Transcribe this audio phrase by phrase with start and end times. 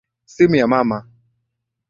[0.25, 0.97] Simu ya mama.